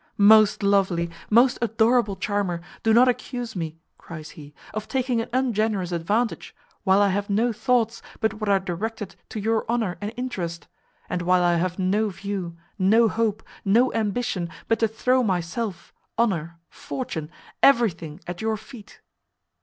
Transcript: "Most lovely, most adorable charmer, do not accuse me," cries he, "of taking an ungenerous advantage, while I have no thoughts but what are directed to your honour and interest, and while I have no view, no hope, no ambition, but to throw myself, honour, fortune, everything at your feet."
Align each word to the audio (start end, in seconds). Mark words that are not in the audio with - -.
"Most 0.17 0.63
lovely, 0.63 1.11
most 1.29 1.59
adorable 1.61 2.15
charmer, 2.15 2.59
do 2.81 2.91
not 2.91 3.07
accuse 3.07 3.55
me," 3.55 3.77
cries 3.99 4.31
he, 4.31 4.51
"of 4.73 4.87
taking 4.87 5.21
an 5.21 5.29
ungenerous 5.31 5.91
advantage, 5.91 6.55
while 6.83 6.99
I 7.03 7.09
have 7.09 7.29
no 7.29 7.53
thoughts 7.53 8.01
but 8.19 8.33
what 8.41 8.49
are 8.49 8.59
directed 8.59 9.15
to 9.29 9.39
your 9.39 9.63
honour 9.69 9.99
and 10.01 10.11
interest, 10.17 10.65
and 11.07 11.21
while 11.21 11.43
I 11.43 11.57
have 11.57 11.77
no 11.77 12.09
view, 12.09 12.57
no 12.79 13.09
hope, 13.09 13.43
no 13.63 13.93
ambition, 13.93 14.49
but 14.67 14.79
to 14.79 14.87
throw 14.87 15.21
myself, 15.21 15.93
honour, 16.17 16.57
fortune, 16.67 17.29
everything 17.61 18.19
at 18.25 18.41
your 18.41 18.57
feet." 18.57 19.01